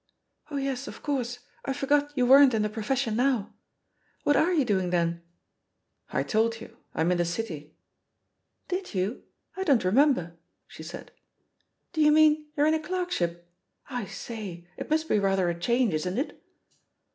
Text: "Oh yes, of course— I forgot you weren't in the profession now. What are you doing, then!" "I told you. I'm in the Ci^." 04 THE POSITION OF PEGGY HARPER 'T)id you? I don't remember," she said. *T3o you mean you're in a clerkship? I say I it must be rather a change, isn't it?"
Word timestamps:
"Oh 0.49 0.55
yes, 0.57 0.87
of 0.87 1.03
course— 1.03 1.37
I 1.65 1.73
forgot 1.73 2.11
you 2.15 2.25
weren't 2.25 2.55
in 2.55 2.63
the 2.63 2.69
profession 2.69 3.15
now. 3.15 3.53
What 4.23 4.35
are 4.35 4.51
you 4.51 4.65
doing, 4.65 4.89
then!" 4.89 5.21
"I 6.09 6.23
told 6.23 6.59
you. 6.59 6.75
I'm 6.95 7.11
in 7.11 7.19
the 7.19 7.23
Ci^." 7.23 7.35
04 7.35 7.43
THE 7.43 7.51
POSITION 7.51 7.61
OF 7.67 8.67
PEGGY 8.67 8.77
HARPER 8.77 8.87
'T)id 8.87 8.95
you? 9.19 9.23
I 9.57 9.63
don't 9.63 9.83
remember," 9.83 10.37
she 10.65 10.81
said. 10.81 11.11
*T3o 11.93 12.01
you 12.03 12.11
mean 12.11 12.47
you're 12.57 12.65
in 12.65 12.73
a 12.73 12.79
clerkship? 12.79 13.47
I 13.91 14.05
say 14.07 14.65
I 14.69 14.81
it 14.81 14.89
must 14.89 15.07
be 15.07 15.19
rather 15.19 15.49
a 15.49 15.59
change, 15.59 15.93
isn't 15.93 16.17
it?" 16.17 16.43